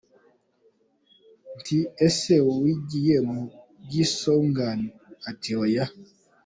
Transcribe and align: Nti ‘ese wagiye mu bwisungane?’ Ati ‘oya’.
Nti 1.57 1.77
‘ese 2.07 2.33
wagiye 2.47 3.15
mu 3.29 3.41
bwisungane?’ 3.83 4.87
Ati 5.29 5.49
‘oya’. 5.63 5.85